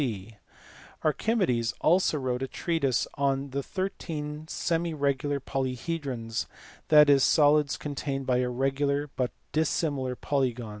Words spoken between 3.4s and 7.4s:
the thirteen semi regular polyhedrons, that is,